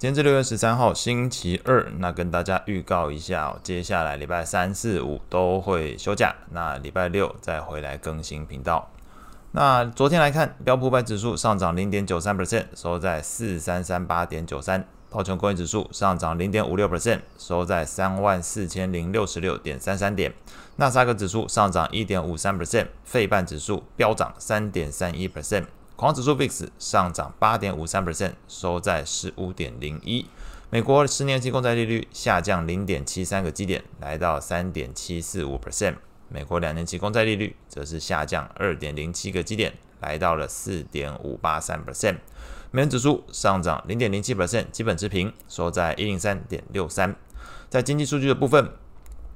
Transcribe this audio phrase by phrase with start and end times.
[0.00, 1.86] 今天是六月十三号，星期二。
[1.98, 8.90] 那跟大家预告一下哦，接下来礼拜三四五都会休假，那礼拜六再回来更新频道。
[9.52, 20.32] 那昨天来看，标普五百指数上涨零点九三 percent，收在四三三八点九三；道琼工业指数上涨零点五六 percent，收在三万四千零六十六点三三点；
[20.76, 25.66] 纳斯达克指数上涨一点五三 percent，费半指数飙涨三点三一 percent。
[26.00, 30.24] 恐慌指数 VIX 上涨八点五三 percent，收在十五点零一。
[30.70, 35.96] 美国十年期公债利率下降零点七三个基点，来到三点七四五 percent。
[36.30, 42.16] 美国两年期公债利率则是下降二点零七个基点，来到了四点五八三 percent。
[42.70, 47.14] 美元指数上涨零点零七 percent，基本持平，收在一零三点六三。
[47.68, 48.72] 在经济数据的部分。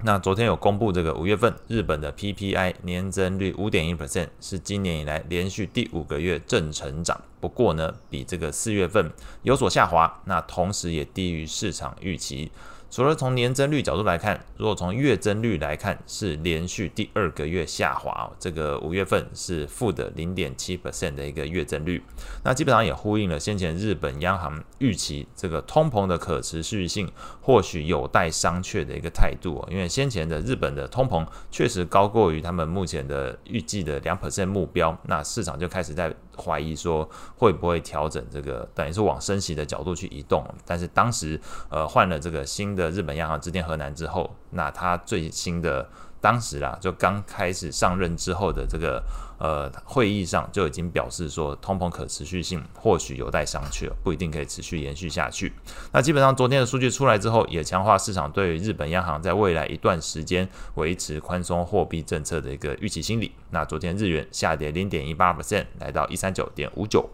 [0.03, 7.19] 那昨天有公布这个五月份日本的 PPI 年增率五点一 percent，是今年以来连续第五个月正成长。
[7.41, 9.11] 不过呢，比这个四月份
[9.43, 12.51] 有所下滑，那同时也低于市场预期。
[12.95, 18.31] 除了从年增率角度来看，如果从月增率来看，是连续第二个月下滑。
[18.39, 22.01] 这个五月份是负的零点七 percent 的一个月增率，
[22.45, 27.11] 那基本上也呼应了先前日本央行预期这个通膨的可持续性
[27.43, 29.67] 或许有待商榷的一个态度。
[29.69, 40.43] 因为先前的日本的通膨确实高过于他们目前的预计的两 percent 目标，那市场就开始在怀疑说会不会调整这个等于是往升息的角度去移动。
[40.65, 42.95] 但是当时呃换了这个新的。
[42.95, 45.85] 日本央行致电河南之后，那他最新的
[46.25, 49.05] 当时啦，就刚开始上任之后的这个
[49.39, 55.53] 呃会议上就已经表示说，通膨可持续性或许有待商榷，不一定可以持续延续下去。
[55.93, 63.31] 那基本上昨天的数据出来之后，也强化市场对于日本央行在未来一段时间维持宽松货币政策的一个预期心理。
[63.51, 67.07] 那昨天日元下跌零点一八 percent，来到一三九点五九。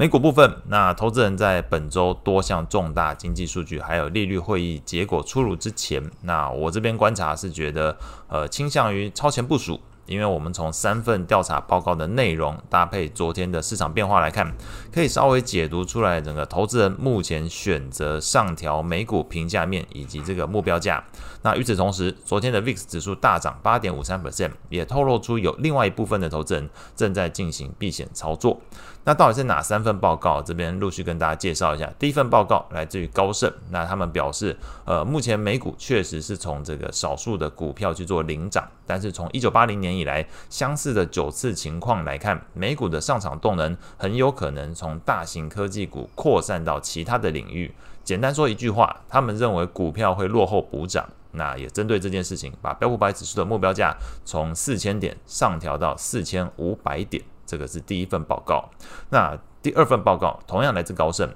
[0.00, 9.80] 美股部分，那投资人在本周多项重大经济数据还有利率会议结果出炉之前，那我这边观察是觉得，呃，倾向于超前部署。
[10.08, 14.52] 因为我们从三份调查报告的内容搭配昨天的市场变化来看，
[14.92, 21.04] 可以稍微解读出来整个投资人目前选择上调美股评价面以及这个目标价。
[21.42, 28.60] 那与此同时，昨天的 VIX 指数大涨八点五三 percent，也透露出有另外一部分的投资人正在进行避险操作。
[29.04, 30.42] 那到底是哪三份报告？
[30.42, 31.90] 这边陆续跟大家介绍一下。
[31.98, 34.54] 第一份报告来自于高盛，那他们表示，
[34.84, 47.74] 呃，目前美股确实是从这个少数的股票去做领涨，但是从一九八零年以来相似的九次情况来看，美股的上涨动能很有可能从大型科技股扩散到其他的领域。
[48.04, 51.06] 简单说一句话，他们认为股票会落后补涨。
[51.32, 53.94] 那也针对这件事情，把标普百指数的目标价
[54.24, 57.22] 从四千点上调到四千五百点。
[57.44, 58.70] 这个是第一份报告。
[59.10, 61.28] 那第二份报告同样来自高盛。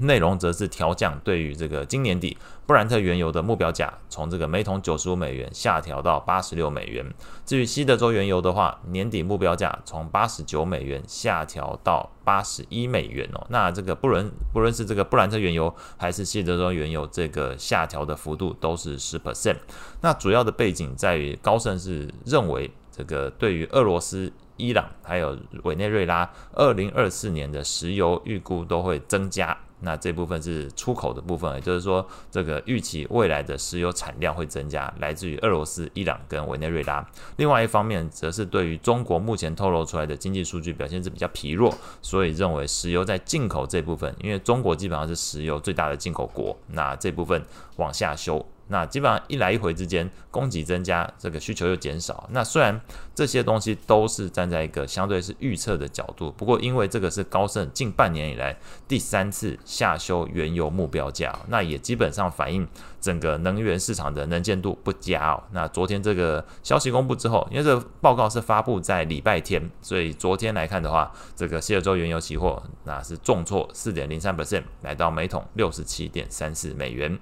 [0.00, 2.36] 内容则是调降对于这个今年底
[2.66, 7.04] 布兰特原油的目标价，从这个每桶九十五美元下调到八十六美元。
[7.46, 13.46] 至于西德州原油的话，年底目标价从八十九美元下调到八十一美元哦。
[13.48, 19.56] 那这个不论不论是这个布兰特原油还是西德州原油，这个下调的幅度都是十 percent。
[20.02, 29.56] 那主要的背景在于高盛是认为，这个对于俄罗斯、伊朗还有委内瑞拉，二零二四年的石油预估都会增加。
[29.80, 37.06] 那这部分是出口的部分，也就是说，这个预期未来的石油产量会增加，来自于俄罗斯、伊朗跟委内瑞拉。
[37.36, 41.72] 另外一方面，则是对于中国目前透露出来的经济数据表现是比较疲弱，
[42.02, 47.44] 所以认为石油在进口这部分，因为中国基本上是石油最大的进口国，那这部分
[47.76, 48.44] 往下修。
[48.68, 52.28] 那基本上一来一回之间，供给增加，这个需求又减少。
[52.32, 52.80] 那虽然
[53.14, 62.66] 这些东西都是站在一个相对是预测的角度，不过因为这个是高盛近半年以来第三次下修原油目标价，那也基本上反映
[63.00, 65.42] 整个能源市场的能见度不佳哦。
[65.52, 77.18] 那昨天这个消息公布之后，因为这个报告是发布在礼拜天，所以昨天来看的话，这个西德州原油期货那是重挫四点零三 percent，来到每桶六十七点三四美元。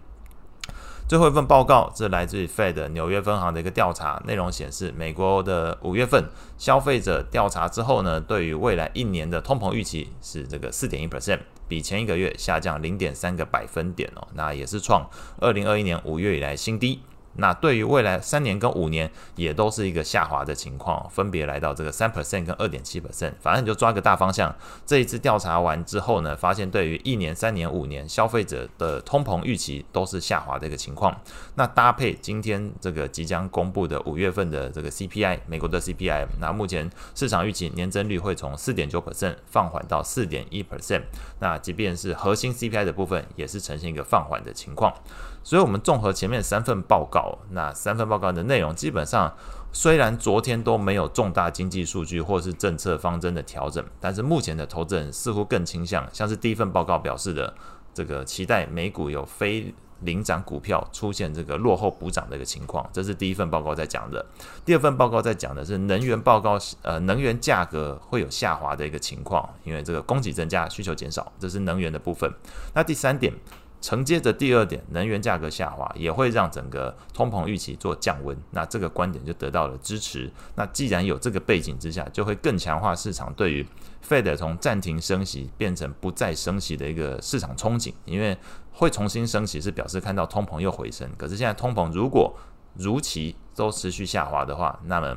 [1.09, 6.25] 最后一份报告，是来自于 Fed 纽约分行的一个调查，内容显示，美国的五月份
[6.59, 11.39] 消费者调查之后呢，对于未来一年的通膨预期是这个四点一 percent，
[11.69, 15.09] 比前一个月下降零点三个百分点哦，那也是创
[15.41, 17.01] 二零二一年五月以来新低。
[17.39, 23.33] 那对于未来三年跟五年也都是一个下滑的情况，分别来到这个三 percent 跟二点七 percent。
[23.41, 24.55] 反正你就抓个大方向。
[24.85, 31.21] 这一次调查完之后呢，发现对于一年、三年、五年消费者的通膨预期都是下滑的一个情况。
[31.55, 41.03] 那搭配今天这个即将公布的五月份的这个 CPI，美国的 CPI，那目前市场预期年增率会从四点九 percent 放缓到四点一 percent。
[41.41, 44.93] 那即便是核心 CPI 的部分，也是呈现一个放缓的情况。
[45.47, 49.33] 所以，我们综合前面三份报告，那三份报告的内容基本上，
[49.73, 57.55] 虽然昨天都没有重大经济数据或是政策方针的调整，但是目前的投资人似乎更倾向，像是第一份报告表示的，
[57.95, 64.27] 这个期待美股有非领涨股票出现这个落后补涨的一个情况，这是第一份报告在讲的。
[64.65, 72.29] 第二份报告在讲的是能源报告，呃，能源价格会有下滑的一个情况，因为这个供给增加，需求减少，这是能源的部分。
[72.75, 73.33] 那第三点。
[73.87, 80.29] 承接着第二点，能源价格下滑也会让整个通膨预期做降温，那这个观点就得到了支持。
[80.57, 83.65] 那既然有这个背景之下，就会更强化市场对于
[84.05, 88.37] Fed 从暂停升息变成不再升息的一个市场憧憬，因为
[88.73, 91.09] 会重新升息是表示看到通膨又回升。
[91.17, 92.37] 可是现在通膨如果
[92.75, 95.17] 如期都持续下滑的话，那么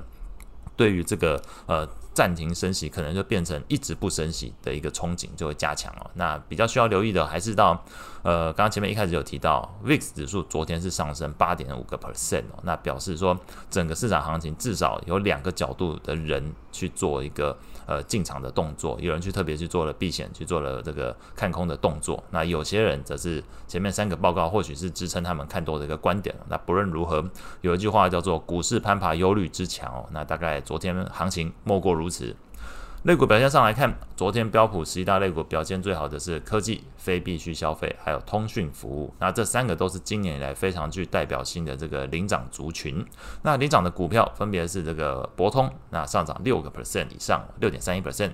[0.76, 1.90] 对于这个呃。
[2.14, 6.12] 暂停升息，可能就变成一直不升息的一个憧憬，就会加强了。
[6.16, 7.84] 那比较需要留意的，还是到
[8.24, 13.38] 呃，刚刚前面一开始有提到，VIX 指数昨天是上升八点五个 percent 哦，那表示说
[13.70, 22.22] 整个市场行情至少有两个角度的人去做一个呃进场的动作，有人去特别去做了避险，去做了这个看空的动作。
[22.32, 26.36] 那有些人则是前面三个报告或许是支撑他们看多的一个观点。
[26.50, 27.24] 那不论如何，
[27.62, 30.06] 有一句话叫做“股市攀爬，忧虑之强”哦。
[30.12, 32.36] 那大概昨天行情莫过如此。
[33.04, 39.14] 类股表现上来看，昨天标普十一大类股表现最好的是科技、非必需消费，还有通讯服务。
[39.20, 43.06] 那这三个都是今年以来非常具代表性的这个领涨族群。
[43.44, 48.32] 那领涨的股票分别是这个博通，那上涨六个 percent 以上，六点三一 percent。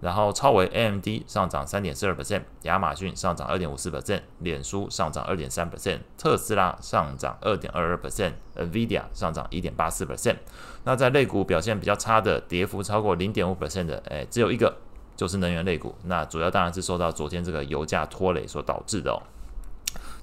[0.00, 10.36] 然后超微 AMD 上涨三点四二 percent，亚马逊上涨二点五四 percent，脸书上涨二点三 percent，特斯拉上涨二点二二 percent，NVIDIA 上涨一点八四 percent。
[10.84, 14.76] 那在类股表现比较差的，跌幅超过零点五 percent 的，哎，只有一个，
[15.16, 15.94] 就是能源类股。
[16.04, 19.22] 那主要当然是受到昨天这个油价拖累所导致的哦。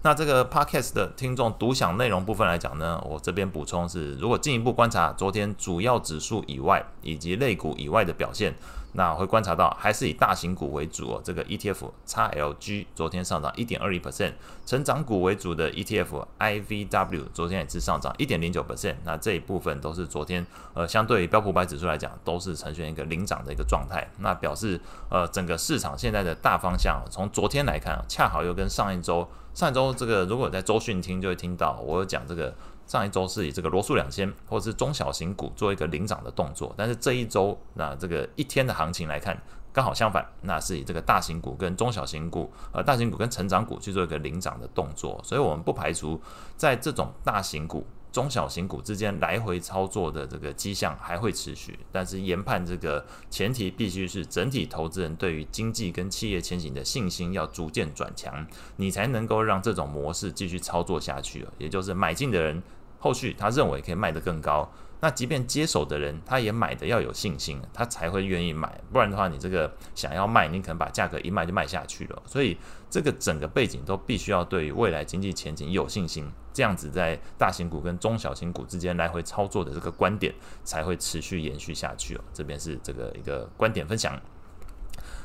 [0.05, 8.53] 那这个 podcast 的听众独享内容部分来讲呢，我这边补充是，如果进一步观察昨天主要指数以外以及类股以外的表现。
[8.95, 11.21] 那会观察到，还是以大型股为主哦。
[11.23, 14.33] 这个 ETF XLG 昨天上涨一点二一 percent，
[14.67, 18.94] 成长股为主的 ETF IVW 昨天也是上涨一点零九 percent。
[19.03, 20.45] 那这一部分都是昨天
[20.75, 24.07] 呃，相对于标普百指数来讲，都是呈现一个领涨的一个状态。
[24.19, 24.79] 那表示
[25.09, 32.53] 呃，整个市场现在的大方向，从昨天来看，恰好又跟上一周，上一周这个如果在周讯听就会听到我有讲这个。
[32.85, 39.41] 上一周是以这个罗素两千或者是中小型股做一个领涨的动作，但是这一周那这个一天的行情来看，
[39.71, 46.19] 刚好相反，那是以这个大型股跟中小型股，呃，大型股跟成长股去做一个领涨的动作，所以我们不排除
[46.57, 47.88] 在这种大型股。
[48.13, 58.45] 中小型股之间来回操作的这个迹象还会持续，但是研判这个前提必须是整体投资人对于经济跟企业前景的信心要逐渐转强，
[58.75, 61.44] 你才能够让这种模式继续操作下去。
[61.57, 62.62] 也就是买进的人
[63.00, 64.71] 后续他认为可以卖得更高。
[65.03, 72.23] 那即便接手的人，他也买的要有信心，他才会愿意买，不然的话，你这个想要卖，你可能把价格一卖就卖下去了。
[72.25, 72.57] 所以，
[72.89, 80.33] 这个整个背景都必须要对于未来经济前景有信心，这样子在大型股跟中小型股之间来回操作的这个观点
[80.63, 82.21] 才会持续延续下去哦。
[82.33, 84.17] 这边是这个一个观点分享。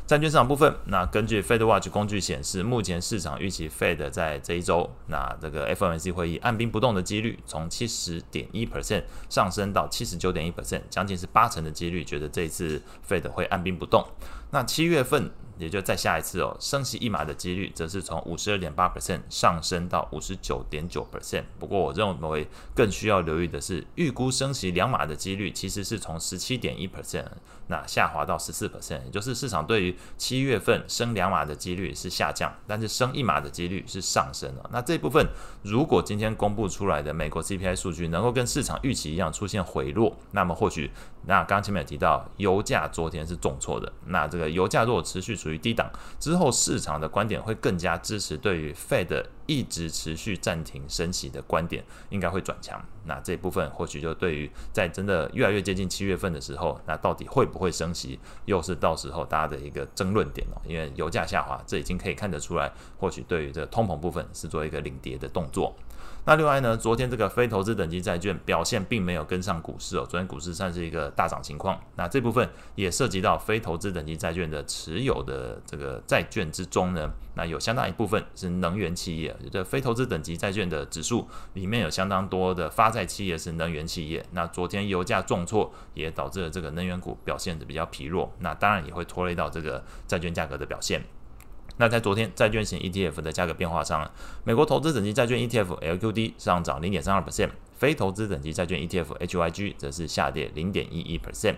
[0.07, 14.03] 债券市场部分，那根据 FedWatch 工具显示，目前市场预期 Fed 在这一周，那这个 FOMC 会议按兵不动的几率从七十点一 percent 上升到七十九点一 percent，将近是八成的几率，觉得这一次 Fed 会按兵不动。
[14.51, 15.31] 那七月份。
[15.59, 21.43] 也就再下一次哦，升息一码的几率则是从五十二点八 percent 上升到五十九点九 percent。
[21.59, 27.25] 不过，我认为更需要留意的是，预估升息两码的几率其实是从十七点一 percent
[27.67, 34.71] 那下滑到十四 percent，也就是市场对于七月份升两码的几率是下降，但是升一码的几率是上升了。
[34.73, 35.27] 那这部分
[35.63, 40.93] 如果今天公布出来的美国 CPI 数据能够跟市场预期一样出现回落，那么或许
[41.29, 52.83] 那刚刚前面有提到油价昨天是重挫的，那这个油价如果持续处于低档之后，市场的观点会更加支持对于 Fed 一直持续暂停升息的观点应该会转强。
[53.05, 60.57] 那这部分或许就对于在真的越来越接近七月份的时候，那到底会不会升息，又是到时候大家的一个争论点哦。
[60.67, 65.77] 因为油价下滑，这已经可以看得出来，或许对于这个通膨部分是做一个领跌的动作。
[66.25, 71.81] 那另外呢，昨天这个非投资等级债券表现并没有跟上股市哦，昨天股市算是一个大涨情况。
[71.97, 84.25] 那这部分也涉及到非投资等级债券的持有的这个债券之中呢，那有相当一部分是能源企业，这非投资等级债券的指数里面有相当多的发债企业是能源企业。
[84.33, 91.03] 那昨天油价重挫，也导致了这个能源股表现的比较疲弱，那当然也会拖累到这个债券价格的表现。
[91.79, 94.09] 那在昨天债券型 ETF 的价格变化上，
[94.45, 101.55] 美国投资等级债券 ETF LQD 上涨零点三二 percent，非投资等级债券 ETF HYG 则是下跌零点一一 percent。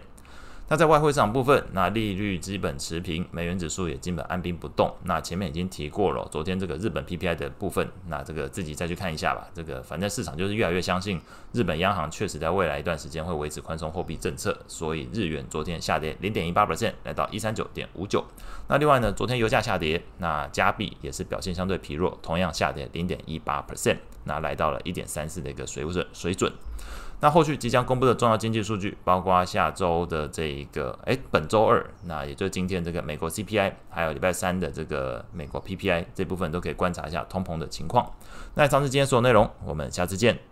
[0.70, 4.94] 那在外汇市场部分，那利率基本持平，美元指数也基本按兵不动。
[5.02, 9.48] 那前面已经提过了，昨天这个日本 PPI 的部分，那这个自己再去看一下吧。
[9.52, 11.20] 这个反正市场就是越来越相信
[11.52, 18.24] 日本央行确实在未来一段时间会维持宽松货币政策，所以日元昨天下跌零点一八 percent，来到一三九点五九。
[18.68, 26.52] 那另外呢，昨天油价下跌，那加币也是表现相对疲弱，同样下跌零点一八 percent，那来到了一点三四的一个水准水准。
[27.20, 38.10] 那后续即将公布的重要经济数据，包括下周的这一个，哎，本周二，那也就是今天这个美国 CPI，还有礼拜三的这个美国 PPI 这部分都可以观察一下通膨的情况。
[38.54, 40.49] 那以上是今天所有内容，我们下次见。